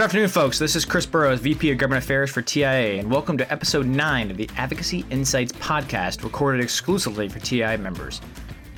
Good 0.00 0.04
afternoon, 0.04 0.28
folks. 0.28 0.58
This 0.58 0.76
is 0.76 0.86
Chris 0.86 1.04
Burrows, 1.04 1.40
VP 1.40 1.72
of 1.72 1.76
Government 1.76 2.02
Affairs 2.02 2.30
for 2.30 2.40
TIA, 2.40 2.98
and 2.98 3.10
welcome 3.10 3.36
to 3.36 3.52
episode 3.52 3.84
9 3.84 4.30
of 4.30 4.38
the 4.38 4.48
Advocacy 4.56 5.04
Insights 5.10 5.52
podcast, 5.52 6.24
recorded 6.24 6.62
exclusively 6.62 7.28
for 7.28 7.38
TIA 7.38 7.76
members. 7.76 8.22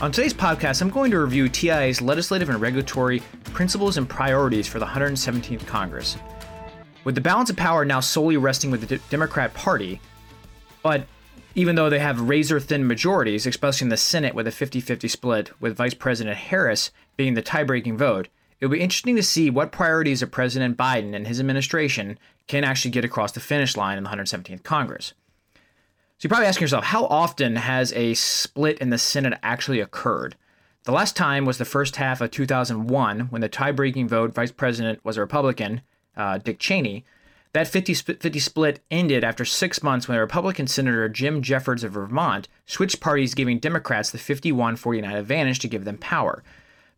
On 0.00 0.11
today's 0.11 0.34
podcast, 0.34 0.82
I'm 0.82 0.91
going 0.91 1.12
to 1.12 1.20
review 1.20 1.48
TIA's 1.48 2.02
legislative 2.02 2.48
and 2.48 2.61
regulatory 2.61 3.23
principles 3.45 3.98
and 3.98 4.09
priorities 4.09 4.66
for 4.66 4.80
the 4.80 4.84
117th 4.84 5.64
Congress. 5.64 6.16
With 7.05 7.14
the 7.14 7.20
balance 7.20 7.50
of 7.50 7.57
power 7.57 7.84
now 7.84 8.00
solely 8.00 8.36
resting 8.36 8.73
with 8.73 8.80
the 8.80 8.96
D- 8.96 9.02
Democrat 9.09 9.54
Party, 9.54 10.00
but 10.82 11.07
even 11.54 11.77
though 11.77 11.89
they 11.89 12.00
have 12.00 12.20
razor 12.20 12.59
thin 12.59 12.84
majorities, 12.84 13.46
especially 13.46 13.84
in 13.84 13.91
the 13.91 13.96
Senate 13.96 14.34
with 14.34 14.48
a 14.48 14.50
50 14.50 14.80
50 14.80 15.06
split, 15.06 15.52
with 15.61 15.77
Vice 15.77 15.95
President 15.95 16.36
Harris 16.36 16.91
being 17.16 17.34
the 17.34 17.42
tie 17.42 17.62
breaking 17.62 17.97
vote, 17.97 18.27
It'll 18.62 18.71
be 18.71 18.80
interesting 18.80 19.16
to 19.16 19.25
see 19.25 19.51
what 19.51 19.73
priorities 19.73 20.23
of 20.23 20.30
President 20.30 20.77
Biden 20.77 21.16
and 21.16 21.27
his 21.27 21.41
administration 21.41 22.16
can 22.47 22.62
actually 22.62 22.93
get 22.93 23.05
across 23.05 23.33
the 23.33 23.41
finish 23.41 23.77
line 23.77 23.98
in 23.98 24.05
the 24.05 24.11
117th 24.11 24.62
Congress. 24.62 25.15
So 25.55 25.59
you're 26.20 26.29
probably 26.29 26.47
asking 26.47 26.62
yourself, 26.62 26.84
how 26.84 27.06
often 27.06 27.56
has 27.56 27.93
a 27.95 28.15
split 28.15 28.79
in 28.79 28.91
the 28.91 28.98
Senate 28.98 29.37
actually 29.43 29.80
occurred? 29.80 30.37
The 30.84 30.93
last 30.93 31.17
time 31.17 31.45
was 31.45 31.59
the 31.59 31.65
first 31.65 31.97
half 31.97 32.20
of 32.20 32.30
2001 32.30 33.20
when 33.30 33.41
the 33.41 33.48
tie 33.48 33.73
breaking 33.73 34.06
vote, 34.06 34.33
Vice 34.33 34.53
President 34.53 35.05
was 35.05 35.17
a 35.17 35.23
Republican, 35.23 35.81
uh, 36.17 36.39
Dick 36.39 36.61
Cheney. 36.61 37.05
That 37.55 37.67
50 37.67 37.95
50 37.95 38.39
split 38.39 38.79
ended 38.92 39.25
after 39.25 39.45
six 39.45 39.83
months 39.83 40.06
when 40.06 40.19
Republican 40.19 40.69
Senator 40.69 41.09
Jim 41.09 41.42
Jeffords 41.42 41.83
of 41.83 41.92
Vermont 41.95 42.47
switched 42.67 43.01
parties, 43.01 43.34
giving 43.34 43.59
Democrats 43.59 44.12
the 44.12 44.19
51 44.19 44.77
49 44.77 45.17
advantage 45.17 45.59
to 45.59 45.69
give 45.69 45.84
them 45.84 45.98
power. 45.98 46.45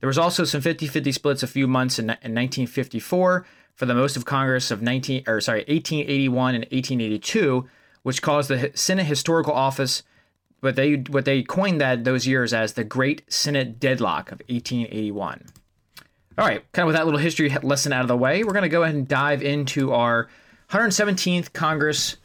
There 0.05 0.09
was 0.09 0.19
also 0.19 0.45
some 0.45 0.61
50-50 0.61 1.15
splits 1.15 1.43
a 1.43 1.47
few 1.47 1.67
months 1.67 1.99
in, 1.99 2.11
in 2.11 2.35
1954 2.35 3.47
for 3.75 3.87
the 3.87 3.95
most 3.95 4.19
of 4.19 4.27
Congress 4.27 4.71
of 4.71 4.83
19 4.83 5.25
or 5.27 5.41
sorry 5.41 5.61
1881 5.61 6.55
and 6.57 6.65
1882, 6.65 7.67
which 8.03 8.21
caused 8.21 8.51
the 8.51 8.71
Senate 8.75 9.07
Historical 9.07 9.55
Office 9.55 10.03
but 10.61 10.77
they 10.77 10.97
what 10.97 11.25
they 11.25 11.43
coined 11.43 11.81
that 11.81 12.05
those 12.05 12.27
years 12.27 12.53
as 12.53 12.75
the 12.75 12.85
Great 12.85 13.23
Senate 13.33 13.81
Deadlock 13.81 14.31
of 14.31 14.43
1881. 14.51 15.47
All 16.37 16.47
right, 16.47 16.71
kind 16.73 16.85
of 16.85 16.89
with 16.89 16.97
that 16.97 17.07
little 17.07 17.19
history 17.19 17.49
lesson 17.63 17.95
out 17.95 18.03
of 18.03 18.09
the 18.09 18.15
way, 18.15 18.45
we're 18.45 18.53
going 18.53 18.65
to 18.65 18.69
go 18.69 18.83
ahead 18.83 18.95
and 18.95 19.09
dive 19.09 19.43
into 19.43 19.95
our 19.95 20.29
117th 20.69 21.55
Congress 21.55 22.19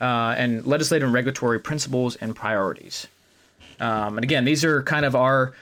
uh, 0.00 0.36
and 0.38 0.64
legislative 0.64 1.06
and 1.06 1.12
regulatory 1.12 1.58
principles 1.58 2.14
and 2.14 2.36
priorities. 2.36 3.08
Um, 3.80 4.18
and 4.18 4.22
again, 4.22 4.44
these 4.44 4.64
are 4.64 4.84
kind 4.84 5.04
of 5.04 5.16
our 5.16 5.52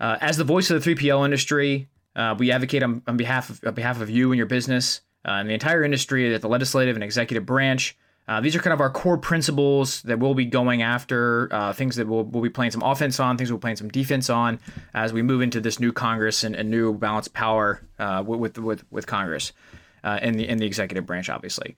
uh, 0.00 0.18
as 0.20 0.36
the 0.36 0.44
voice 0.44 0.70
of 0.70 0.82
the 0.82 0.94
3PL 0.94 1.24
industry, 1.24 1.88
uh, 2.14 2.34
we 2.38 2.50
advocate 2.50 2.82
on, 2.82 3.02
on, 3.06 3.16
behalf 3.16 3.50
of 3.50 3.60
on 3.66 3.74
behalf 3.74 4.00
of 4.00 4.10
you 4.10 4.32
and 4.32 4.38
your 4.38 4.46
business 4.46 5.02
uh, 5.26 5.32
and 5.32 5.48
the 5.48 5.54
entire 5.54 5.84
industry 5.84 6.34
at 6.34 6.40
the 6.40 6.48
legislative 6.48 6.96
and 6.96 7.04
executive 7.04 7.46
branch. 7.46 7.96
Uh, 8.28 8.40
these 8.40 8.56
are 8.56 8.58
kind 8.58 8.74
of 8.74 8.80
our 8.80 8.90
core 8.90 9.18
principles 9.18 10.02
that 10.02 10.18
we'll 10.18 10.34
be 10.34 10.44
going 10.44 10.82
after, 10.82 11.48
uh, 11.52 11.72
things 11.72 11.94
that 11.94 12.08
we'll, 12.08 12.24
we'll 12.24 12.42
be 12.42 12.50
playing 12.50 12.72
some 12.72 12.82
offense 12.82 13.20
on, 13.20 13.38
things 13.38 13.52
we'll 13.52 13.58
be 13.58 13.62
playing 13.62 13.76
some 13.76 13.88
defense 13.88 14.28
on 14.28 14.58
as 14.94 15.12
we 15.12 15.22
move 15.22 15.42
into 15.42 15.60
this 15.60 15.78
new 15.78 15.92
Congress 15.92 16.42
and, 16.42 16.56
a 16.56 16.64
new 16.64 16.92
balanced 16.92 17.32
power 17.34 17.80
uh, 18.00 18.24
with, 18.26 18.58
with, 18.58 18.84
with 18.90 19.06
Congress 19.06 19.52
in, 20.22 20.36
the, 20.36 20.48
in 20.48 20.58
the 20.58 20.66
executive 20.66 21.06
branch, 21.06 21.28
obviously. 21.28 21.76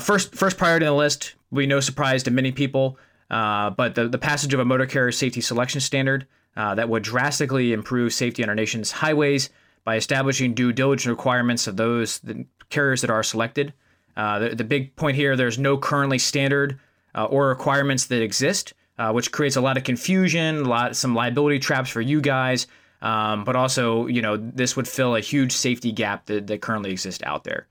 first, 0.00 0.34
first 0.34 0.58
priority 0.58 0.84
on 0.84 0.92
the 0.92 0.98
list 0.98 1.34
will 1.50 1.58
be 1.58 1.66
no 1.66 1.80
surprise 1.80 2.22
to 2.22 2.30
many 2.30 2.52
people, 2.52 2.98
but 3.28 3.94
the, 3.94 4.06
the 4.08 4.18
passage 4.18 4.52
of 4.52 4.60
a 4.60 4.64
motor 4.64 4.86
carrier 4.86 5.12
safety 5.12 5.40
selection 5.40 5.80
standard 5.80 6.26
uh, 6.56 6.74
that 6.74 6.88
would 6.88 7.02
drastically 7.02 7.72
improve 7.72 8.12
safety 8.12 8.42
on 8.42 8.48
our 8.48 8.54
nation's 8.54 8.90
highways 8.90 9.50
by 9.84 9.96
establishing 9.96 10.54
due 10.54 10.72
diligence 10.72 11.06
requirements 11.06 11.66
of 11.66 11.76
those 11.76 12.18
the 12.20 12.44
carriers 12.68 13.00
that 13.00 13.10
are 13.10 13.22
selected. 13.22 13.72
Uh, 14.16 14.38
the, 14.38 14.54
the, 14.54 14.64
big 14.64 14.94
point 14.96 15.16
here 15.16 15.36
there's 15.36 15.58
no 15.58 15.78
currently 15.78 16.18
standard 16.18 16.78
uh, 17.14 17.24
or 17.24 17.48
requirements 17.48 18.06
that 18.06 18.22
exist, 18.22 18.74
uh, 18.98 19.12
which 19.12 19.32
creates 19.32 19.56
a 19.56 19.60
lot 19.60 19.76
of 19.76 19.84
confusion, 19.84 20.64
lot 20.64 20.94
some 20.96 21.14
liability 21.14 21.58
traps 21.58 21.90
for 21.90 22.00
you 22.00 22.20
guys. 22.20 22.66
Um, 23.02 23.44
but 23.44 23.56
also, 23.56 24.06
you 24.06 24.20
know, 24.20 24.36
this 24.36 24.76
would 24.76 24.86
fill 24.86 25.16
a 25.16 25.20
huge 25.20 25.52
safety 25.52 25.90
gap 25.90 26.26
that, 26.26 26.46
that 26.48 26.60
currently 26.60 26.90
exists 26.90 27.22
out 27.24 27.44
there. 27.44 27.66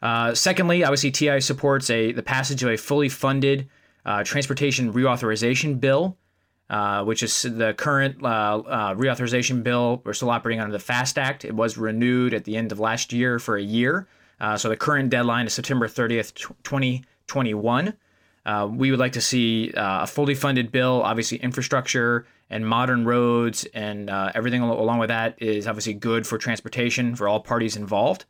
Uh, 0.00 0.34
secondly, 0.34 0.82
obviously, 0.82 1.10
TI 1.10 1.40
supports 1.40 1.90
a 1.90 2.12
the 2.12 2.22
passage 2.22 2.62
of 2.62 2.70
a 2.70 2.76
fully 2.76 3.08
funded 3.08 3.68
uh, 4.04 4.24
transportation 4.24 4.92
reauthorization 4.92 5.78
bill 5.80 6.16
uh, 6.68 7.04
which 7.04 7.22
is 7.22 7.42
the 7.42 7.74
current 7.74 8.20
uh, 8.24 8.26
uh, 8.26 8.94
reauthorization 8.94 9.62
bill. 9.62 10.02
We're 10.04 10.14
still 10.14 10.30
operating 10.30 10.60
under 10.60 10.72
the 10.72 10.80
FAST 10.80 11.16
Act. 11.16 11.44
It 11.44 11.54
was 11.54 11.78
renewed 11.78 12.34
at 12.34 12.42
the 12.42 12.56
end 12.56 12.72
of 12.72 12.80
last 12.80 13.12
year 13.12 13.38
for 13.38 13.56
a 13.56 13.62
year. 13.62 14.08
Uh, 14.40 14.56
so 14.56 14.68
the 14.68 14.76
current 14.76 15.08
deadline 15.08 15.46
is 15.46 15.54
September 15.54 15.86
30th, 15.86 16.34
2021. 16.64 17.94
Uh, 18.44 18.68
we 18.68 18.90
would 18.90 18.98
like 18.98 19.12
to 19.12 19.20
see 19.20 19.72
a 19.76 20.08
fully 20.08 20.34
funded 20.34 20.72
bill. 20.72 21.02
Obviously, 21.04 21.38
infrastructure 21.38 22.26
and 22.50 22.66
modern 22.66 23.04
roads 23.04 23.64
and 23.66 24.10
everything 24.34 24.60
along 24.62 24.98
with 24.98 25.08
that 25.08 25.40
is 25.40 25.68
obviously 25.68 25.94
good 25.94 26.26
for 26.26 26.36
transportation 26.36 27.14
for 27.14 27.28
all 27.28 27.38
parties 27.38 27.76
involved. 27.76 28.24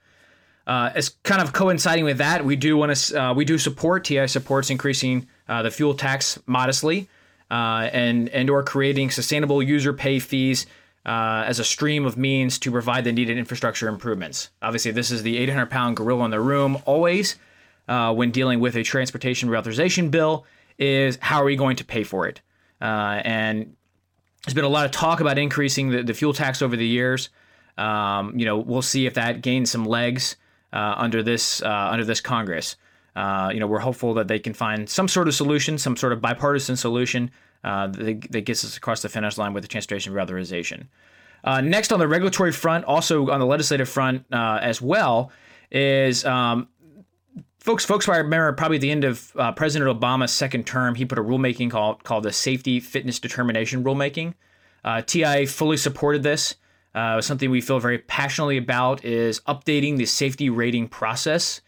As 0.66 1.10
kind 1.22 1.40
of 1.40 1.54
coinciding 1.54 2.04
with 2.04 2.18
that, 2.18 2.44
we 2.44 2.56
do 2.56 2.76
want 2.76 2.94
to 2.94 3.32
we 3.34 3.46
do 3.46 3.56
support 3.56 4.04
TI 4.04 4.26
supports 4.26 4.68
increasing 4.68 5.26
the 5.48 5.70
fuel 5.70 5.94
tax 5.94 6.38
modestly 6.46 7.08
uh, 7.50 7.88
and 7.92 8.28
and 8.30 8.50
or 8.50 8.62
creating 8.62 9.10
sustainable 9.10 9.62
user 9.62 9.92
pay 9.92 10.18
fees 10.18 10.66
uh, 11.04 11.44
as 11.46 11.58
a 11.58 11.64
stream 11.64 12.04
of 12.04 12.16
means 12.16 12.58
to 12.58 12.70
provide 12.70 13.04
the 13.04 13.12
needed 13.12 13.38
infrastructure 13.38 13.88
improvements. 13.88 14.50
Obviously, 14.60 14.90
this 14.90 15.10
is 15.10 15.22
the 15.22 15.38
800 15.38 15.70
pound 15.70 15.96
gorilla 15.96 16.24
in 16.24 16.30
the 16.30 16.40
room 16.40 16.78
always 16.84 17.36
uh, 17.88 18.12
when 18.12 18.30
dealing 18.30 18.60
with 18.60 18.74
a 18.76 18.82
transportation 18.82 19.48
reauthorization 19.48 20.10
bill 20.10 20.44
is 20.78 21.18
how 21.20 21.40
are 21.40 21.44
we 21.44 21.56
going 21.56 21.76
to 21.76 21.84
pay 21.84 22.02
for 22.02 22.26
it? 22.26 22.40
Uh, 22.80 23.22
and 23.24 23.76
there's 24.44 24.54
been 24.54 24.64
a 24.64 24.68
lot 24.68 24.84
of 24.84 24.90
talk 24.90 25.20
about 25.20 25.38
increasing 25.38 25.90
the, 25.90 26.02
the 26.02 26.14
fuel 26.14 26.32
tax 26.32 26.60
over 26.60 26.76
the 26.76 26.86
years. 26.86 27.30
Um, 27.78 28.38
you 28.38 28.44
know, 28.44 28.58
we'll 28.58 28.82
see 28.82 29.06
if 29.06 29.14
that 29.14 29.42
gains 29.42 29.70
some 29.70 29.84
legs 29.84 30.36
uh, 30.72 30.94
under 30.96 31.22
this 31.22 31.62
uh, 31.62 31.88
under 31.90 32.04
this 32.04 32.20
Congress. 32.20 32.76
Uh, 33.16 33.50
you 33.52 33.58
know, 33.58 33.66
we're 33.66 33.78
hopeful 33.78 34.12
that 34.12 34.28
they 34.28 34.38
can 34.38 34.52
find 34.52 34.88
some 34.90 35.08
sort 35.08 35.26
of 35.26 35.34
solution, 35.34 35.78
some 35.78 35.96
sort 35.96 36.12
of 36.12 36.20
bipartisan 36.20 36.76
solution 36.76 37.30
uh, 37.64 37.86
that, 37.86 38.30
that, 38.30 38.42
gets 38.42 38.62
us 38.62 38.76
across 38.76 39.00
the 39.00 39.08
finish 39.08 39.38
line 39.38 39.54
with 39.54 39.64
the 39.64 39.68
transportation 39.68 40.12
reauthorization. 40.12 40.86
Uh, 41.42 41.62
next, 41.62 41.92
on 41.92 41.98
the 41.98 42.06
regulatory 42.06 42.52
front, 42.52 42.84
also 42.84 43.30
on 43.30 43.40
the 43.40 43.46
legislative 43.46 43.88
front 43.88 44.26
uh, 44.32 44.58
as 44.60 44.82
well, 44.82 45.32
is 45.70 46.26
um, 46.26 46.68
folks. 47.58 47.86
Folks, 47.86 48.06
I 48.06 48.18
remember 48.18 48.52
probably 48.52 48.76
at 48.76 48.82
the 48.82 48.90
end 48.90 49.04
of 49.04 49.32
uh, 49.36 49.50
President 49.52 49.98
Obama's 49.98 50.30
second 50.30 50.66
term, 50.66 50.94
he 50.94 51.06
put 51.06 51.18
a 51.18 51.22
rulemaking 51.22 51.70
called 51.70 52.04
called 52.04 52.22
the 52.22 52.32
Safety 52.32 52.80
Fitness 52.80 53.18
Determination 53.18 53.82
Rulemaking. 53.82 54.34
Uh, 54.84 55.00
TI 55.00 55.46
fully 55.46 55.78
supported 55.78 56.22
this. 56.22 56.56
something 56.94 57.50
we 57.50 57.62
feel 57.62 57.80
very 57.80 57.98
passionately 57.98 58.58
about 58.58 59.06
is 59.06 59.40
updating 59.48 59.96
the 59.96 60.04
safety 60.04 60.50
rating 60.50 60.86
process 60.86 61.62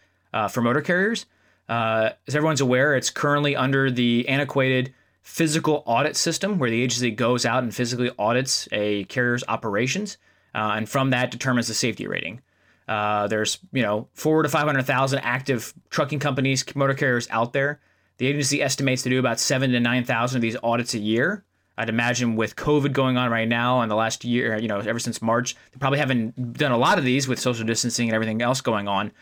for 0.51 0.61
motor 0.61 0.83
carriers. 0.83 1.25
Uh, 1.69 2.11
as 2.27 2.35
everyone's 2.35 2.61
aware, 2.61 2.97
it's 2.97 3.11
currently 3.11 3.55
under 3.55 3.91
the 3.91 4.27
antiquated 4.29 4.95
physical 5.23 5.83
audit 5.85 6.17
system 6.17 6.59
where 6.59 6.71
the 6.71 6.83
agency 6.83 7.11
goes 7.11 7.45
out 7.45 7.63
and 7.63 7.75
physically 7.75 8.11
audits 8.19 8.67
a 8.73 9.05
carrier's 9.05 9.45
operations 9.47 10.17
uh, 10.55 10.73
and 10.75 10.89
from 10.89 11.11
that 11.11 11.31
determines 11.31 11.69
the 11.69 11.75
safety 11.75 12.07
rating. 12.07 12.41
Uh, 12.89 13.27
there's 13.27 13.59
you 13.73 13.83
know 13.83 14.09
four 14.15 14.43
to 14.43 14.49
five 14.49 14.67
hundred 14.67 14.85
thousand 14.85 15.19
active 15.21 15.75
trucking 15.91 16.19
companies, 16.19 16.65
motor 16.75 16.95
carriers 16.95 17.29
out 17.31 17.53
there. 17.53 17.81
The 18.17 18.27
agency 18.27 18.63
estimates 18.63 19.03
to 19.03 19.11
do 19.11 19.19
about 19.19 19.39
seven 19.39 19.71
to 19.73 19.81
nine 19.81 20.05
thousand 20.05 20.39
of 20.39 20.43
these 20.43 20.57
audits 20.63 20.95
a 20.95 20.99
year. 20.99 21.45
I'd 21.77 21.91
imagine 21.91 22.35
with 22.35 22.57
COVID 22.57 22.93
going 22.93 23.17
on 23.17 23.31
right 23.31 23.47
now 23.47 23.83
and 23.83 23.91
the 23.91 23.95
last 23.95 24.25
year, 24.25 24.59
you 24.59 24.67
know, 24.67 24.81
ever 24.81 24.99
since 24.99 25.23
March, 25.23 25.55
they 25.71 25.79
probably 25.79 26.01
haven't 26.01 26.55
done 26.55 26.73
a 26.73 26.79
lot 26.79 26.99
of 26.99 27.05
these 27.05 27.29
with 27.29 27.39
social 27.39 27.65
distancing 27.65 28.09
and 28.09 28.15
everything 28.17 28.43
else 28.43 28.61
going 28.61 28.89
on. 28.89 29.13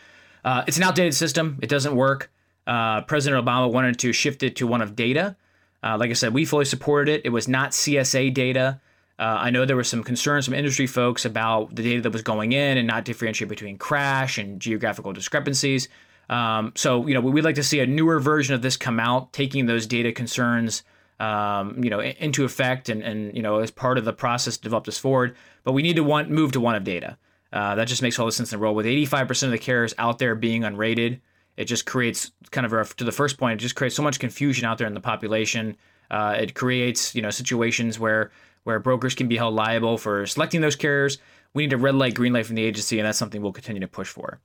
Uh, 0.43 0.63
it's 0.65 0.77
an 0.77 0.83
outdated 0.83 1.13
system. 1.13 1.59
It 1.61 1.69
doesn't 1.69 1.95
work. 1.95 2.31
Uh, 2.67 3.01
President 3.01 3.43
Obama 3.43 3.71
wanted 3.71 3.97
to 3.99 4.11
shift 4.11 4.43
it 4.43 4.57
to 4.57 4.67
one 4.67 4.81
of 4.81 4.95
data. 4.95 5.35
Uh, 5.81 5.97
like 5.97 6.09
I 6.09 6.13
said, 6.13 6.33
we 6.33 6.43
fully 6.43 6.65
supported 6.65 7.11
it. 7.11 7.21
It 7.23 7.29
was 7.29 7.47
not 7.47 7.71
CSA 7.71 8.33
data. 8.33 8.81
Uh, 9.17 9.37
I 9.39 9.49
know 9.49 9.65
there 9.65 9.75
were 9.75 9.83
some 9.83 10.03
concerns 10.03 10.45
from 10.45 10.53
industry 10.53 10.85
folks 10.85 11.25
about 11.25 11.73
the 11.73 11.81
data 11.81 12.01
that 12.01 12.11
was 12.11 12.21
going 12.21 12.51
in 12.51 12.77
and 12.77 12.85
not 12.85 13.05
differentiate 13.05 13.49
between 13.49 13.77
crash 13.77 14.37
and 14.37 14.59
geographical 14.59 15.13
discrepancies. 15.13 15.87
Um, 16.29 16.73
so, 16.75 17.07
you 17.07 17.13
know, 17.13 17.21
we'd 17.21 17.43
like 17.43 17.55
to 17.55 17.63
see 17.63 17.79
a 17.79 17.87
newer 17.87 18.19
version 18.19 18.53
of 18.53 18.61
this 18.61 18.77
come 18.77 18.99
out, 18.99 19.33
taking 19.33 19.65
those 19.65 19.87
data 19.87 20.11
concerns, 20.11 20.83
um, 21.19 21.81
you 21.83 21.89
know, 21.89 22.01
into 22.01 22.43
effect 22.43 22.89
and, 22.89 23.01
and, 23.01 23.35
you 23.35 23.41
know, 23.41 23.59
as 23.59 23.71
part 23.71 23.97
of 23.97 24.05
the 24.05 24.13
process 24.13 24.57
to 24.57 24.63
develop 24.63 24.85
this 24.85 24.99
forward. 24.99 25.35
But 25.63 25.71
we 25.71 25.81
need 25.81 25.95
to 25.95 26.03
want, 26.03 26.29
move 26.29 26.51
to 26.51 26.59
one 26.59 26.75
of 26.75 26.83
data. 26.83 27.17
Uh, 27.53 27.75
that 27.75 27.87
just 27.87 28.01
makes 28.01 28.19
all 28.19 28.25
the 28.25 28.31
sense 28.31 28.51
in 28.51 28.59
the 28.59 28.61
world. 28.61 28.75
With 28.75 28.85
85% 28.85 29.43
of 29.43 29.51
the 29.51 29.57
carriers 29.57 29.95
out 29.97 30.19
there 30.19 30.35
being 30.35 30.63
unrated, 30.63 31.21
it 31.57 31.65
just 31.65 31.85
creates 31.85 32.31
kind 32.51 32.65
of 32.65 32.73
a, 32.73 32.85
to 32.95 33.03
the 33.03 33.11
first 33.11 33.37
point. 33.37 33.59
It 33.59 33.63
just 33.63 33.75
creates 33.75 33.95
so 33.95 34.03
much 34.03 34.19
confusion 34.19 34.65
out 34.65 34.77
there 34.77 34.87
in 34.87 34.93
the 34.93 35.01
population. 35.01 35.75
Uh, 36.09 36.37
it 36.39 36.53
creates 36.53 37.13
you 37.15 37.21
know 37.21 37.29
situations 37.29 37.99
where 37.99 38.31
where 38.63 38.79
brokers 38.79 39.15
can 39.15 39.27
be 39.27 39.37
held 39.37 39.55
liable 39.55 39.97
for 39.97 40.25
selecting 40.25 40.61
those 40.61 40.75
carriers. 40.75 41.17
We 41.53 41.63
need 41.63 41.73
a 41.73 41.77
red 41.77 41.95
light, 41.95 42.13
green 42.13 42.33
light 42.33 42.45
from 42.45 42.55
the 42.55 42.63
agency, 42.63 42.99
and 42.99 43.07
that's 43.07 43.17
something 43.17 43.41
we'll 43.41 43.51
continue 43.51 43.79
to 43.79 43.87
push 43.87 44.09
for. 44.09 44.39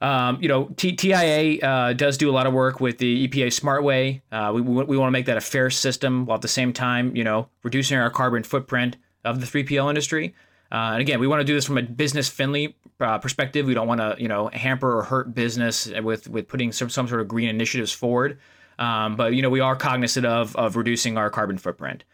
Um, 0.00 0.38
you 0.40 0.48
know, 0.48 0.66
T- 0.76 0.94
TIA 0.94 1.58
uh, 1.60 1.92
does 1.92 2.16
do 2.16 2.30
a 2.30 2.32
lot 2.32 2.46
of 2.46 2.52
work 2.52 2.80
with 2.80 2.98
the 2.98 3.26
EPA 3.26 3.52
Smart 3.52 3.82
Way. 3.82 4.22
Uh, 4.30 4.52
we 4.54 4.60
we, 4.60 4.84
we 4.84 4.96
want 4.96 5.08
to 5.08 5.12
make 5.12 5.26
that 5.26 5.36
a 5.36 5.42
fair 5.42 5.70
system 5.70 6.24
while 6.26 6.36
at 6.36 6.42
the 6.42 6.48
same 6.48 6.72
time, 6.72 7.16
you 7.16 7.24
know, 7.24 7.48
reducing 7.64 7.98
our 7.98 8.10
carbon 8.10 8.44
footprint 8.44 8.96
of 9.24 9.40
the 9.40 9.46
3PL 9.46 9.88
industry. 9.88 10.34
Uh, 10.70 10.92
and 10.92 11.00
again, 11.00 11.18
we 11.18 11.26
want 11.26 11.40
to 11.40 11.44
do 11.44 11.54
this 11.54 11.64
from 11.64 11.78
a 11.78 11.82
business 11.82 12.28
friendly 12.28 12.76
uh, 13.00 13.18
perspective. 13.18 13.66
We 13.66 13.74
don't 13.74 13.88
want 13.88 14.00
to, 14.00 14.16
you 14.18 14.28
know, 14.28 14.48
hamper 14.48 14.98
or 14.98 15.02
hurt 15.02 15.34
business 15.34 15.86
with 16.02 16.28
with 16.28 16.48
putting 16.48 16.72
some, 16.72 16.90
some 16.90 17.08
sort 17.08 17.20
of 17.20 17.28
green 17.28 17.48
initiatives 17.48 17.92
forward. 17.92 18.38
Um, 18.78 19.16
but 19.16 19.34
you 19.34 19.42
know, 19.42 19.50
we 19.50 19.60
are 19.60 19.76
cognizant 19.76 20.26
of 20.26 20.54
of 20.56 20.76
reducing 20.76 21.16
our 21.16 21.30
carbon 21.30 21.58
footprint. 21.58 22.04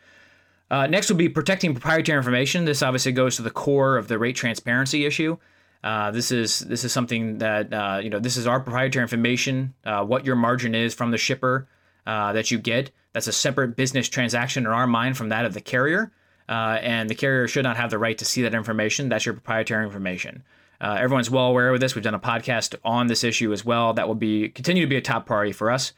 Uh, 0.71 0.87
next 0.87 1.11
will 1.11 1.17
be 1.17 1.29
protecting 1.29 1.75
proprietary 1.75 2.17
information. 2.17 2.65
This 2.65 2.83
obviously 2.83 3.13
goes 3.13 3.37
to 3.37 3.43
the 3.43 3.51
core 3.51 3.97
of 3.97 4.09
the 4.09 4.19
rate 4.19 4.37
transparency 4.37 5.05
issue. 5.05 5.37
Uh, 5.83 6.11
this 6.11 6.31
is 6.31 6.61
this 6.61 6.85
is 6.85 6.93
something 6.93 7.39
that 7.39 7.73
uh, 7.73 8.01
you 8.03 8.09
know 8.09 8.19
this 8.19 8.37
is 8.37 8.47
our 8.47 8.61
proprietary 8.61 9.03
information. 9.03 9.75
Uh, 9.85 10.05
what 10.05 10.25
your 10.25 10.37
margin 10.37 10.75
is 10.75 10.95
from 10.95 11.11
the 11.11 11.19
shipper 11.19 11.69
that 12.07 12.51
you 12.51 12.59
get. 12.59 12.91
That's 13.13 13.27
a 13.27 13.33
separate 13.33 13.77
business 13.77 14.09
transaction 14.09 14.65
in 14.65 14.73
our 14.73 14.87
mind 14.87 15.17
from 15.17 15.29
that 15.29 15.45
of 15.45 15.55
the 15.55 15.61
carrier, 15.61 16.11
uh, 16.49 16.79
and 16.81 17.09
the 17.09 17.15
carrier 17.15 17.49
should 17.49 17.65
not 17.65 17.77
have 17.77 17.91
the 17.91 17.99
right 17.99 18.19
to 18.19 18.25
see 18.25 18.43
that 18.43 18.55
information. 18.55 19.09
That's 19.09 19.27
your 19.27 19.35
proprietary 19.35 19.85
information. 19.85 20.43
Uh, 20.81 20.97
everyone's 21.01 21.31
well 21.31 21.47
aware 21.47 21.73
of 21.73 21.81
this. 21.81 21.95
We've 21.95 22.05
done 22.05 22.15
a 22.15 22.21
podcast 22.21 22.75
on 22.85 23.07
this 23.07 23.25
issue 23.25 23.53
as 23.53 23.65
well. 23.65 23.95
That 23.95 24.09
will 24.09 24.15
be 24.15 24.49
continue 24.51 24.83
to 24.83 24.89
be 24.89 24.97
a 24.97 25.01
top 25.01 25.27
priority 25.27 25.53
for 25.53 25.71
us. 25.71 25.93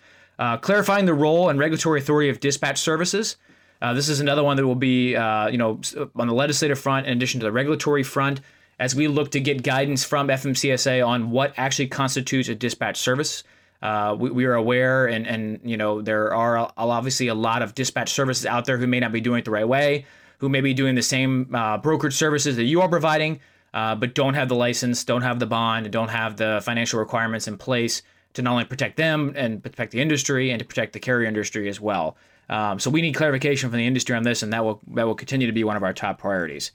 clarifying 0.61 1.07
the 1.07 1.15
role 1.15 1.49
and 1.49 1.59
regulatory 1.59 2.01
authority 2.01 2.29
of 2.29 2.41
dispatch 2.41 2.79
services. 2.79 3.37
this 3.81 4.09
is 4.09 4.21
another 4.21 4.45
one 4.45 4.57
that 4.57 4.67
will 4.67 4.75
be, 4.75 5.11
you 5.11 5.59
know, 5.59 5.81
on 6.15 6.29
the 6.29 6.35
legislative 6.35 6.79
front, 6.79 7.07
in 7.07 7.17
addition 7.17 7.41
to 7.41 7.47
the 7.47 7.53
regulatory 7.53 8.03
front 8.03 8.41
as 8.79 8.95
we 8.95 9.09
look 9.09 9.31
to 9.31 9.41
get 9.41 9.63
guidance 9.63 10.05
from 10.05 10.29
FMCSA 10.29 11.07
on 11.07 11.31
what 11.31 11.55
actually 11.57 11.89
constitutes 11.89 12.49
a 12.49 12.55
dispatch 12.55 12.99
service. 12.99 13.43
Uh, 13.83 14.17
we, 14.19 14.31
we, 14.31 14.45
are 14.47 14.55
aware, 14.55 15.07
and 15.07 15.27
and 15.27 15.61
you 15.63 15.77
know 15.77 16.01
there 16.01 16.35
are 16.35 16.73
obviously 16.77 17.29
a 17.29 17.35
lot 17.35 17.63
of 17.63 17.75
dispatch 17.75 18.11
services 18.11 18.47
out 18.47 18.65
there 18.65 18.79
who 18.79 18.87
may 18.87 19.01
not 19.01 19.13
be 19.13 19.21
doing 19.21 19.39
it 19.39 19.45
the 19.45 19.51
right 19.51 19.69
way, 19.69 20.07
who 20.39 20.49
may 20.49 20.61
be 20.61 20.75
doing 20.75 20.95
the 20.95 21.03
same 21.03 21.55
uh, 21.55 21.79
brokerage 21.79 22.15
services 22.15 22.57
that 22.57 22.65
you 22.65 22.81
are 22.81 22.89
providing, 22.89 23.41
uh, 23.75 23.95
but 23.95 24.15
don't 24.15 24.35
have 24.35 24.49
the 24.49 24.55
license, 24.55 25.05
don't 25.05 25.23
have 25.23 25.39
the 25.39 25.47
bond, 25.47 25.91
don't 25.91 26.09
have 26.09 26.37
the 26.37 26.61
financial 26.65 26.99
requirements 26.99 27.49
in 27.49 27.57
place 27.59 28.03
to 28.35 28.43
not 28.43 28.53
only 28.53 28.65
protect 28.65 28.97
them 28.97 29.33
and 29.35 29.63
protect 29.63 29.93
the 29.93 30.01
industry 30.01 30.51
and 30.51 30.59
to 30.59 30.65
protect 30.65 30.93
the 30.93 31.01
carrier 31.01 31.27
industry 31.27 31.69
as 31.69 31.81
well. 31.81 32.17
Um, 32.49 32.79
so 32.79 32.91
we 32.91 33.03
need 33.03 33.15
clarification 33.15 33.71
from 33.71 33.79
the 33.79 33.87
industry 33.87 34.15
on 34.15 34.23
this, 34.23 34.43
and 34.43 34.53
that 34.53 34.65
will 34.65 34.81
that 34.95 35.07
will 35.07 35.15
continue 35.15 35.47
to 35.47 35.53
be 35.53 35.65
one 35.65 35.77
of 35.77 35.83
our 35.83 35.93
top 35.93 36.19
priorities. 36.19 36.71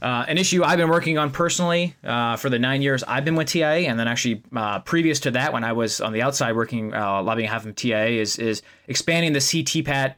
Uh, 0.00 0.24
an 0.26 0.36
issue 0.36 0.64
I've 0.64 0.78
been 0.78 0.90
working 0.90 1.16
on 1.16 1.30
personally 1.30 1.94
uh, 2.02 2.36
for 2.36 2.50
the 2.50 2.58
nine 2.58 2.82
years 2.82 3.04
I've 3.04 3.24
been 3.24 3.36
with 3.36 3.48
TIA, 3.48 3.88
and 3.88 3.98
then 3.98 4.08
actually 4.08 4.42
uh, 4.54 4.80
previous 4.80 5.20
to 5.20 5.30
that, 5.32 5.52
when 5.52 5.64
I 5.64 5.72
was 5.72 6.00
on 6.00 6.12
the 6.12 6.22
outside 6.22 6.56
working 6.56 6.92
uh, 6.92 7.22
lobbying 7.22 7.48
half 7.48 7.66
of 7.66 7.74
TIA, 7.74 8.20
is 8.20 8.38
is 8.38 8.62
expanding 8.86 9.32
the 9.32 9.38
CTPAT 9.38 10.14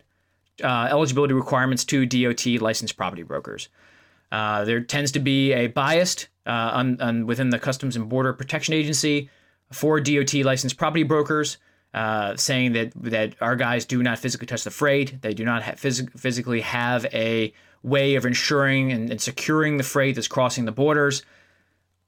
uh, 0.62 0.89
eligibility 0.91 1.35
requirements 1.35 1.85
to 1.87 2.06
DOT 2.06 2.47
licensed 2.61 2.97
property 2.97 3.23
brokers. 3.23 3.69
Uh, 4.31 4.65
there 4.65 4.81
tends 4.81 5.12
to 5.12 5.21
be 5.21 5.53
a 5.53 5.69
bias 5.69 6.29
on, 6.47 7.01
on, 7.01 7.27
within 7.27 7.51
the 7.51 7.59
Customs 7.59 7.97
and 7.97 8.09
Border 8.09 8.33
Protection 8.33 8.75
Agency 8.75 9.31
for 9.73 10.01
DOT 10.01 10.35
licensed 10.35 10.77
property 10.77 11.05
brokers. 11.05 11.59
saying 12.37 12.73
that 12.73 12.93
that 12.97 13.35
our 13.41 13.56
guys 13.56 13.85
do 13.85 14.03
not 14.03 14.19
physically 14.19 14.47
touch 14.47 14.65
the 14.65 14.71
freight, 14.71 15.23
they 15.23 15.35
do 15.35 15.45
not 15.45 15.62
ha- 15.62 15.73
phys- 15.73 16.11
physically 16.19 16.61
have 16.61 17.07
a 17.12 17.53
way 17.85 18.17
of 18.17 18.25
ensuring 18.25 18.91
and, 18.91 19.11
and 19.11 19.21
securing 19.21 19.77
the 19.77 19.85
freight 19.85 20.17
that's 20.17 20.27
crossing 20.27 20.65
the 20.65 20.73
borders. 20.73 21.23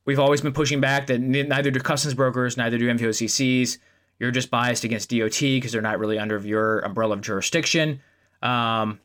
We've 0.06 0.19
always 0.19 0.40
been 0.40 0.52
pushing 0.52 0.81
back 0.81 1.06
that 1.08 1.20
neither 1.20 1.70
do 1.70 1.81
customs 1.81 2.14
brokers, 2.14 2.56
neither 2.56 2.78
do 2.78 2.88
NVOCCs. 2.88 3.78
You're 4.19 4.31
just 4.31 4.50
biased 4.50 4.84
against 4.84 5.10
DOT 5.10 5.40
because 5.40 5.72
they're 5.72 5.82
not 5.82 5.99
really 5.99 6.19
under 6.19 6.38
your 6.38 6.78
umbrella 6.81 7.14
of 7.14 7.20
jurisdiction. 7.20 8.00
Um, 8.46 9.00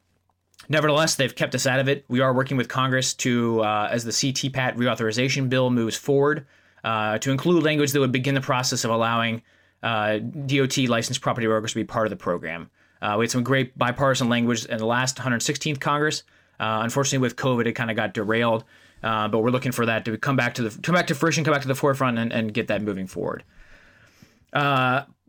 nevertheless, 0.69 1.15
they've 1.15 1.35
kept 1.35 1.55
us 1.55 1.65
out 1.65 1.79
of 1.79 1.89
it. 1.89 2.05
We 2.07 2.21
are 2.21 2.33
working 2.33 2.57
with 2.57 2.67
Congress 2.67 3.13
to, 3.15 3.61
uh, 3.61 3.89
as 3.91 4.03
the 4.03 4.11
CTPAT 4.11 4.75
reauthorization 4.75 5.49
bill 5.49 5.69
moves 5.71 5.95
forward, 5.95 6.45
uh, 6.83 7.17
to 7.19 7.31
include 7.31 7.63
language 7.63 7.91
that 7.91 7.99
would 7.99 8.11
begin 8.11 8.35
the 8.35 8.41
process 8.41 8.83
of 8.83 8.91
allowing 8.91 9.41
uh, 9.83 10.19
DOT 10.19 10.77
licensed 10.77 11.21
property 11.21 11.47
brokers 11.47 11.71
to 11.71 11.79
be 11.79 11.83
part 11.83 12.05
of 12.05 12.11
the 12.11 12.17
program. 12.17 12.69
Uh, 13.01 13.15
we 13.17 13.25
had 13.25 13.31
some 13.31 13.43
great 13.43 13.75
bipartisan 13.77 14.29
language 14.29 14.65
in 14.65 14.77
the 14.77 14.85
last 14.85 15.17
116th 15.17 15.79
Congress. 15.79 16.23
Uh, 16.59 16.81
unfortunately, 16.83 17.17
with 17.17 17.35
COVID, 17.35 17.65
it 17.65 17.73
kind 17.73 17.89
of 17.89 17.97
got 17.97 18.13
derailed. 18.13 18.63
Uh, 19.01 19.27
but 19.27 19.39
we're 19.39 19.49
looking 19.49 19.71
for 19.71 19.87
that 19.87 20.05
to 20.05 20.15
come 20.17 20.35
back 20.35 20.53
to 20.53 20.69
the 20.69 20.81
come 20.81 20.93
back 20.93 21.07
to 21.07 21.15
fruition, 21.15 21.43
come 21.43 21.53
back 21.53 21.63
to 21.63 21.67
the 21.67 21.73
forefront, 21.73 22.19
and, 22.19 22.31
and 22.31 22.53
get 22.53 22.67
that 22.67 22.83
moving 22.83 23.07
forward. 23.07 23.43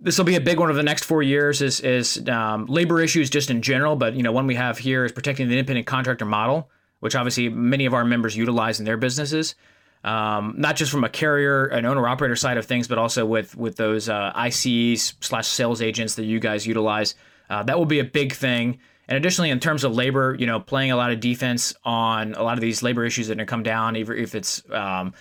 This 0.03 0.19
will 0.19 0.25
be 0.25 0.35
a 0.35 0.41
big 0.41 0.59
one 0.59 0.69
of 0.69 0.75
the 0.75 0.83
next 0.83 1.05
four 1.05 1.23
years. 1.23 1.63
Is 1.63 1.79
is 1.81 2.29
um, 2.29 2.67
labor 2.67 3.01
issues 3.01 3.31
just 3.31 3.51
in 3.51 3.63
general, 3.63 3.95
but 3.95 4.15
you 4.15 4.25
know 4.25 4.33
one 4.33 4.49
we 4.49 4.57
have 4.57 4.77
here 4.79 5.05
is 5.05 5.13
protecting 5.13 5.47
the 5.49 5.55
independent 5.55 5.87
contractor 5.87 6.25
model, 6.25 6.69
which 6.99 7.15
obviously 7.15 7.49
many 7.49 7.87
of 7.87 7.95
our 7.95 8.05
members 8.05 8.37
utilize 8.37 8.81
in 8.81 8.85
their 8.85 8.97
businesses. 8.97 9.55
Um, 10.03 10.55
not 10.59 10.75
just 10.75 10.91
from 10.91 11.05
a 11.05 11.09
carrier 11.09 11.67
and 11.67 11.87
owner 11.87 12.09
operator 12.09 12.35
side 12.35 12.57
of 12.57 12.67
things, 12.67 12.89
but 12.89 12.99
also 12.99 13.25
with 13.25 13.57
with 13.57 13.77
those 13.77 14.09
uh, 14.09 14.33
ICs 14.35 15.15
slash 15.21 15.47
sales 15.47 15.81
agents 15.81 16.17
that 16.17 16.25
you 16.25 16.41
guys 16.41 16.67
utilize. 16.67 17.15
Uh, 17.49 17.63
that 17.63 17.79
will 17.79 17.87
be 17.87 18.01
a 18.01 18.05
big 18.05 18.33
thing. 18.33 18.81
And 19.07 19.17
additionally, 19.17 19.51
in 19.51 19.61
terms 19.61 19.85
of 19.85 19.95
labor, 19.95 20.35
you 20.37 20.47
know, 20.47 20.59
playing 20.59 20.91
a 20.91 20.97
lot 20.97 21.13
of 21.13 21.21
defense 21.21 21.75
on 21.85 22.35
a 22.35 22.43
lot 22.43 22.55
of 22.55 22.61
these 22.61 22.83
labor 22.83 23.05
issues 23.05 23.29
that 23.29 23.41
are 23.41 23.47
come 23.47 23.63
down, 23.63 23.95
even 23.95 24.19
if 24.19 24.35
it's 24.35 24.63
um, 24.71 25.15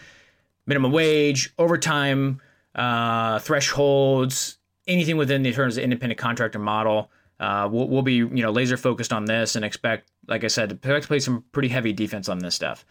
minimum 0.66 0.92
wage, 0.92 1.54
overtime, 1.60 2.42
uh, 2.74 3.38
thresholds, 3.40 4.58
anything 4.92 5.18
within 5.18 5.44
the 5.44 5.52
terms 5.52 5.78
of 5.78 5.84
independent 5.84 6.20
contractor 6.20 6.60
model. 6.60 7.12
Uh, 7.40 7.68
we'll, 7.72 7.88
we'll, 7.88 8.02
be, 8.04 8.14
you 8.14 8.28
know, 8.30 8.52
laser 8.52 8.78
focused 8.78 9.12
on 9.12 9.26
this 9.26 9.56
and 9.56 9.66
expect, 9.66 10.12
like 10.28 10.44
I 10.44 10.48
said, 10.48 10.70
to 10.70 11.02
play 11.02 11.20
some 11.20 11.44
pretty 11.52 11.70
heavy 11.70 11.92
defense 11.92 12.30
on 12.30 12.40
this 12.40 12.54
stuff. 12.54 12.86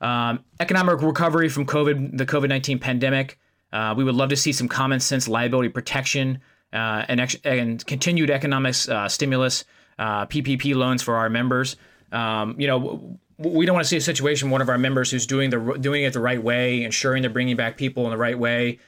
Um, 0.00 0.44
economic 0.60 1.02
recovery 1.02 1.48
from 1.48 1.66
COVID, 1.66 2.16
the 2.16 2.26
COVID 2.26 2.48
nineteen 2.48 2.78
pandemic. 2.78 3.38
Uh, 3.72 3.94
we 3.96 4.04
would 4.04 4.14
love 4.14 4.28
to 4.28 4.36
see 4.36 4.52
some 4.52 4.68
common 4.68 5.00
sense 5.00 5.26
liability 5.26 5.68
protection 5.68 6.40
uh, 6.72 7.04
and, 7.08 7.20
ex- 7.20 7.36
and 7.44 7.84
continued 7.86 8.30
economic 8.30 8.74
uh, 8.88 9.08
stimulus 9.08 9.64
uh, 9.98 10.26
PPP 10.26 10.74
loans 10.74 11.02
for 11.02 11.16
our 11.16 11.28
members. 11.28 11.76
Um, 12.12 12.54
you 12.60 12.66
know, 12.66 13.18
we 13.38 13.66
don't 13.66 13.74
want 13.74 13.84
to 13.84 13.88
see 13.88 13.96
a 13.96 14.00
situation 14.00 14.50
one 14.50 14.60
of 14.60 14.68
our 14.68 14.78
members 14.78 15.10
who's 15.10 15.26
doing 15.26 15.50
the 15.50 15.78
doing 15.80 16.04
it 16.04 16.12
the 16.12 16.20
right 16.20 16.42
way, 16.42 16.82
ensuring 16.84 17.22
they're 17.22 17.30
bringing 17.30 17.56
back 17.56 17.76
people 17.76 18.04
in 18.04 18.10
the 18.10 18.16
right 18.16 18.38
way, 18.38 18.78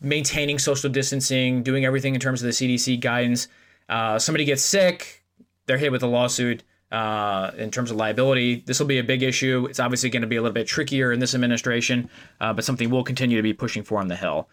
maintaining 0.00 0.58
social 0.58 0.90
distancing, 0.90 1.62
doing 1.62 1.84
everything 1.84 2.14
in 2.14 2.20
terms 2.20 2.42
of 2.42 2.46
the 2.46 2.52
CDC 2.52 3.00
guidance. 3.00 3.48
Uh, 3.88 4.18
somebody 4.18 4.44
gets 4.44 4.62
sick, 4.62 5.24
they're 5.66 5.78
hit 5.78 5.92
with 5.92 6.02
a 6.02 6.06
lawsuit. 6.06 6.62
Uh, 6.90 7.50
in 7.58 7.70
terms 7.70 7.90
of 7.90 7.98
liability, 7.98 8.62
this 8.64 8.80
will 8.80 8.86
be 8.86 8.98
a 8.98 9.04
big 9.04 9.22
issue. 9.22 9.66
It's 9.68 9.78
obviously 9.78 10.08
going 10.08 10.22
to 10.22 10.26
be 10.26 10.36
a 10.36 10.42
little 10.42 10.54
bit 10.54 10.66
trickier 10.66 11.12
in 11.12 11.20
this 11.20 11.34
administration, 11.34 12.08
uh, 12.40 12.54
but 12.54 12.64
something 12.64 12.88
we'll 12.88 13.04
continue 13.04 13.36
to 13.36 13.42
be 13.42 13.52
pushing 13.52 13.82
for 13.82 14.00
on 14.00 14.08
the 14.08 14.16
Hill. 14.16 14.48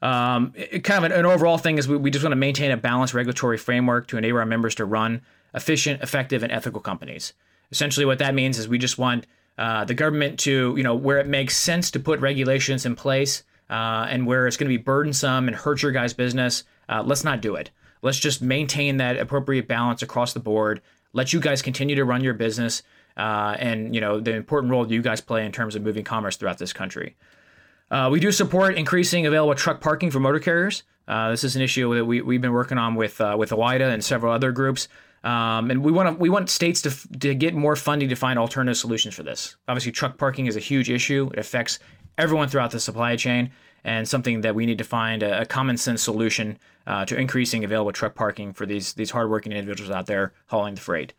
Um, 0.00 0.52
it, 0.54 0.84
kind 0.84 1.04
of 1.04 1.10
an, 1.10 1.18
an, 1.18 1.26
overall 1.26 1.58
thing 1.58 1.78
is 1.78 1.88
we, 1.88 1.96
we 1.96 2.10
just 2.12 2.24
want 2.24 2.32
to 2.32 2.36
maintain 2.36 2.70
a 2.70 2.76
balanced 2.76 3.14
regulatory 3.14 3.58
framework 3.58 4.06
to 4.08 4.16
enable 4.16 4.38
our 4.38 4.46
members 4.46 4.76
to 4.76 4.84
run 4.84 5.22
efficient, 5.54 6.02
effective, 6.02 6.44
and 6.44 6.52
ethical 6.52 6.80
companies. 6.80 7.32
Essentially, 7.72 8.06
what 8.06 8.18
that 8.18 8.34
means 8.34 8.58
is 8.58 8.68
we 8.68 8.78
just 8.78 8.98
want 8.98 9.26
uh, 9.58 9.84
the 9.84 9.94
government 9.94 10.38
to, 10.40 10.74
you 10.76 10.82
know, 10.84 10.94
where 10.94 11.18
it 11.18 11.26
makes 11.26 11.56
sense 11.56 11.90
to 11.92 12.00
put 12.00 12.20
regulations 12.20 12.86
in 12.86 12.94
place 12.94 13.42
uh, 13.70 14.06
and 14.08 14.26
where 14.26 14.46
it's 14.46 14.56
going 14.56 14.70
to 14.70 14.76
be 14.76 14.82
burdensome 14.82 15.48
and 15.48 15.56
hurt 15.56 15.82
your 15.82 15.92
guys' 15.92 16.12
business, 16.12 16.64
uh, 16.88 17.02
let's 17.04 17.24
not 17.24 17.40
do 17.40 17.54
it. 17.54 17.70
Let's 18.02 18.18
just 18.18 18.42
maintain 18.42 18.96
that 18.96 19.16
appropriate 19.18 19.68
balance 19.68 20.02
across 20.02 20.32
the 20.32 20.40
board. 20.40 20.82
Let 21.12 21.32
you 21.32 21.40
guys 21.40 21.62
continue 21.62 21.94
to 21.96 22.04
run 22.04 22.24
your 22.24 22.34
business 22.34 22.82
uh, 23.16 23.54
and, 23.58 23.94
you 23.94 24.00
know, 24.00 24.20
the 24.20 24.34
important 24.34 24.70
role 24.70 24.90
you 24.90 25.02
guys 25.02 25.20
play 25.20 25.44
in 25.46 25.52
terms 25.52 25.76
of 25.76 25.82
moving 25.82 26.04
commerce 26.04 26.36
throughout 26.36 26.58
this 26.58 26.72
country. 26.72 27.16
Uh, 27.90 28.08
we 28.10 28.18
do 28.18 28.32
support 28.32 28.74
increasing 28.74 29.26
available 29.26 29.54
truck 29.54 29.80
parking 29.80 30.10
for 30.10 30.18
motor 30.18 30.40
carriers. 30.40 30.82
Uh, 31.06 31.30
this 31.30 31.44
is 31.44 31.56
an 31.56 31.62
issue 31.62 31.94
that 31.94 32.04
we, 32.04 32.22
we've 32.22 32.40
been 32.40 32.52
working 32.52 32.78
on 32.78 32.94
with 32.94 33.20
uh, 33.20 33.36
with 33.38 33.50
OOIDA 33.50 33.92
and 33.92 34.02
several 34.02 34.32
other 34.32 34.50
groups. 34.52 34.88
Um, 35.24 35.70
and 35.70 35.84
we 35.84 35.92
want 35.92 36.08
to 36.08 36.14
we 36.20 36.30
want 36.30 36.48
states 36.48 36.80
to, 36.82 37.18
to 37.18 37.34
get 37.34 37.54
more 37.54 37.76
funding 37.76 38.08
to 38.08 38.16
find 38.16 38.38
alternative 38.38 38.76
solutions 38.76 39.14
for 39.14 39.22
this. 39.22 39.56
Obviously, 39.68 39.92
truck 39.92 40.16
parking 40.16 40.46
is 40.46 40.56
a 40.56 40.60
huge 40.60 40.90
issue. 40.90 41.30
It 41.32 41.38
affects 41.38 41.78
everyone 42.18 42.48
throughout 42.48 42.70
the 42.70 42.80
supply 42.80 43.16
chain, 43.16 43.50
and 43.84 44.08
something 44.08 44.42
that 44.42 44.54
we 44.54 44.66
need 44.66 44.78
to 44.78 44.84
find 44.84 45.22
a, 45.22 45.42
a 45.42 45.46
common 45.46 45.76
sense 45.76 46.02
solution 46.02 46.58
uh, 46.86 47.04
to 47.04 47.16
increasing 47.16 47.64
available 47.64 47.92
truck 47.92 48.14
parking 48.14 48.52
for 48.52 48.66
these 48.66 48.92
these 48.94 49.10
hardworking 49.10 49.52
individuals 49.52 49.90
out 49.90 50.06
there 50.06 50.32
hauling 50.48 50.74
the 50.74 50.80
freight. 50.80 51.12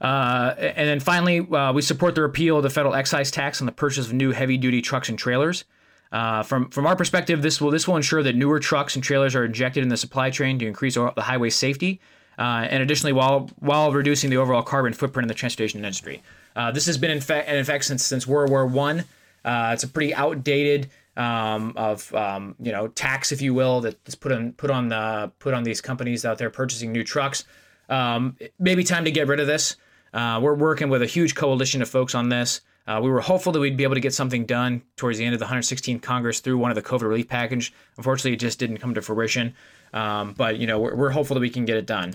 Uh, 0.00 0.54
and 0.58 0.88
then 0.88 1.00
finally, 1.00 1.40
uh, 1.40 1.72
we 1.72 1.80
support 1.80 2.14
the 2.14 2.22
repeal 2.22 2.58
of 2.58 2.62
the 2.62 2.70
federal 2.70 2.94
excise 2.94 3.30
tax 3.30 3.60
on 3.62 3.66
the 3.66 3.72
purchase 3.72 4.06
of 4.06 4.12
new 4.12 4.30
heavy 4.32 4.58
duty 4.58 4.82
trucks 4.82 5.08
and 5.08 5.18
trailers. 5.18 5.64
Uh, 6.12 6.42
from 6.42 6.70
from 6.70 6.86
our 6.86 6.94
perspective, 6.94 7.42
this 7.42 7.60
will 7.60 7.70
this 7.70 7.88
will 7.88 7.96
ensure 7.96 8.22
that 8.22 8.36
newer 8.36 8.60
trucks 8.60 8.94
and 8.94 9.02
trailers 9.02 9.34
are 9.34 9.44
injected 9.44 9.82
in 9.82 9.88
the 9.88 9.96
supply 9.96 10.30
chain 10.30 10.58
to 10.58 10.66
increase 10.66 10.94
the 10.94 11.12
highway 11.18 11.50
safety, 11.50 12.00
uh, 12.38 12.66
and 12.70 12.82
additionally, 12.82 13.12
while 13.12 13.50
while 13.58 13.92
reducing 13.92 14.30
the 14.30 14.36
overall 14.36 14.62
carbon 14.62 14.92
footprint 14.92 15.24
in 15.24 15.28
the 15.28 15.34
transportation 15.34 15.80
industry. 15.80 16.22
Uh, 16.54 16.70
this 16.70 16.86
has 16.86 16.96
been 16.96 17.10
in 17.10 17.20
fact 17.20 17.48
in 17.48 17.56
effect 17.56 17.84
since 17.84 18.04
since 18.04 18.26
World 18.26 18.50
War 18.50 18.66
One. 18.66 19.04
Uh, 19.46 19.70
it's 19.72 19.84
a 19.84 19.88
pretty 19.88 20.12
outdated 20.12 20.90
um, 21.16 21.72
of 21.76 22.12
um, 22.14 22.54
you 22.60 22.72
know 22.72 22.88
tax, 22.88 23.32
if 23.32 23.40
you 23.40 23.54
will, 23.54 23.80
that's 23.80 24.14
put 24.14 24.32
on 24.32 24.52
put 24.52 24.70
on 24.70 24.88
the 24.88 25.32
put 25.38 25.54
on 25.54 25.62
these 25.62 25.80
companies 25.80 26.26
out 26.26 26.36
there 26.36 26.50
purchasing 26.50 26.92
new 26.92 27.04
trucks. 27.04 27.44
Um, 27.88 28.36
maybe 28.58 28.84
time 28.84 29.04
to 29.04 29.10
get 29.10 29.28
rid 29.28 29.40
of 29.40 29.46
this. 29.46 29.76
Uh, 30.12 30.40
we're 30.42 30.54
working 30.54 30.88
with 30.88 31.02
a 31.02 31.06
huge 31.06 31.34
coalition 31.34 31.80
of 31.80 31.88
folks 31.88 32.14
on 32.14 32.28
this. 32.28 32.60
Uh, 32.86 33.00
we 33.02 33.10
were 33.10 33.20
hopeful 33.20 33.52
that 33.52 33.60
we'd 33.60 33.76
be 33.76 33.84
able 33.84 33.94
to 33.94 34.00
get 34.00 34.14
something 34.14 34.46
done 34.46 34.82
towards 34.96 35.18
the 35.18 35.24
end 35.24 35.34
of 35.34 35.40
the 35.40 35.46
116th 35.46 36.02
Congress 36.02 36.40
through 36.40 36.56
one 36.56 36.70
of 36.70 36.76
the 36.76 36.82
COVID 36.82 37.02
relief 37.02 37.28
package. 37.28 37.72
Unfortunately, 37.96 38.32
it 38.32 38.40
just 38.40 38.58
didn't 38.58 38.78
come 38.78 38.94
to 38.94 39.02
fruition. 39.02 39.54
Um, 39.92 40.34
but 40.34 40.58
you 40.58 40.66
know, 40.66 40.78
we're, 40.78 40.94
we're, 40.94 41.10
hopeful 41.10 41.34
that 41.34 41.40
we 41.40 41.50
can 41.50 41.64
get 41.64 41.76
it 41.76 41.86
done. 41.86 42.14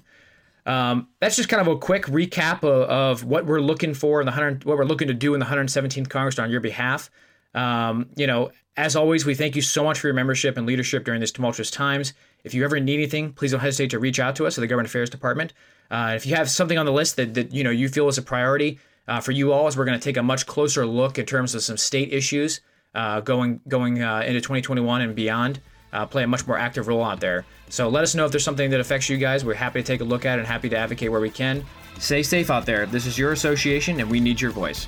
Um, 0.65 1.07
that's 1.19 1.35
just 1.35 1.49
kind 1.49 1.61
of 1.61 1.67
a 1.67 1.77
quick 1.77 2.05
recap 2.05 2.63
of, 2.63 2.89
of, 2.89 3.23
what 3.23 3.45
we're 3.45 3.61
looking 3.61 3.93
for 3.93 4.21
in 4.21 4.25
the 4.25 4.31
100, 4.31 4.63
what 4.63 4.77
we're 4.77 4.85
looking 4.85 5.07
to 5.07 5.13
do 5.13 5.33
in 5.33 5.39
the 5.39 5.45
117th 5.45 6.09
Congress 6.09 6.37
on 6.37 6.51
your 6.51 6.61
behalf. 6.61 7.09
Um, 7.55 8.09
you 8.15 8.27
know, 8.27 8.51
as 8.77 8.95
always, 8.95 9.25
we 9.25 9.33
thank 9.33 9.55
you 9.55 9.61
so 9.61 9.83
much 9.83 9.99
for 9.99 10.07
your 10.07 10.13
membership 10.13 10.57
and 10.57 10.67
leadership 10.67 11.03
during 11.03 11.19
these 11.19 11.31
tumultuous 11.31 11.71
times. 11.71 12.13
If 12.43 12.53
you 12.53 12.63
ever 12.63 12.79
need 12.79 12.95
anything, 12.95 13.33
please 13.33 13.51
don't 13.51 13.59
hesitate 13.59 13.89
to 13.89 13.99
reach 13.99 14.19
out 14.19 14.35
to 14.37 14.45
us 14.45 14.57
at 14.57 14.61
the 14.61 14.67
Government 14.67 14.87
Affairs 14.87 15.09
Department. 15.09 15.53
Uh, 15.89 16.13
if 16.15 16.25
you 16.25 16.35
have 16.35 16.49
something 16.49 16.77
on 16.77 16.85
the 16.85 16.93
list 16.93 17.17
that, 17.17 17.33
that 17.33 17.53
you 17.53 17.63
know 17.63 17.69
you 17.69 17.89
feel 17.89 18.07
is 18.07 18.17
a 18.17 18.21
priority 18.21 18.79
uh, 19.07 19.19
for 19.19 19.31
you 19.31 19.51
all, 19.51 19.67
as 19.67 19.75
we're 19.75 19.85
going 19.85 19.99
to 19.99 20.03
take 20.03 20.17
a 20.17 20.23
much 20.23 20.45
closer 20.45 20.85
look 20.85 21.19
in 21.19 21.25
terms 21.25 21.53
of 21.53 21.63
some 21.63 21.75
state 21.75 22.13
issues 22.13 22.61
uh, 22.95 23.19
going 23.21 23.59
going 23.67 24.01
uh, 24.01 24.19
into 24.19 24.39
2021 24.41 25.01
and 25.01 25.15
beyond. 25.15 25.59
Uh, 25.93 26.05
play 26.05 26.23
a 26.23 26.27
much 26.27 26.47
more 26.47 26.57
active 26.57 26.87
role 26.87 27.03
out 27.03 27.19
there. 27.19 27.45
So 27.69 27.89
let 27.89 28.03
us 28.03 28.15
know 28.15 28.25
if 28.25 28.31
there's 28.31 28.43
something 28.43 28.69
that 28.71 28.79
affects 28.79 29.09
you 29.09 29.17
guys. 29.17 29.43
We're 29.43 29.53
happy 29.53 29.81
to 29.81 29.87
take 29.87 30.01
a 30.01 30.05
look 30.05 30.25
at 30.25 30.37
it 30.37 30.41
and 30.41 30.47
happy 30.47 30.69
to 30.69 30.77
advocate 30.77 31.11
where 31.11 31.21
we 31.21 31.29
can. 31.29 31.65
Stay 31.99 32.23
safe 32.23 32.49
out 32.49 32.65
there. 32.65 32.85
This 32.85 33.05
is 33.05 33.17
your 33.17 33.31
association, 33.31 33.99
and 33.99 34.09
we 34.09 34.19
need 34.19 34.39
your 34.39 34.51
voice. 34.51 34.87